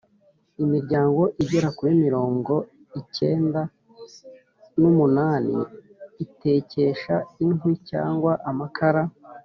imiryango 0.63 1.21
igera 1.43 1.69
kuri 1.77 1.91
mirongo 2.05 2.53
iicyenda 2.95 3.61
n’umunani 4.79 5.59
itekesha 6.25 7.15
inkwi 7.43 7.73
cyangwa 7.89 8.31
amakara. 8.49 9.01